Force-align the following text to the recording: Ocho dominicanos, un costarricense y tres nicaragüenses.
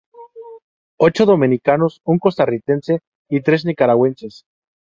Ocho 0.97 1.27
dominicanos, 1.27 2.01
un 2.05 2.17
costarricense 2.17 3.01
y 3.29 3.41
tres 3.43 3.65
nicaragüenses. 3.65 4.45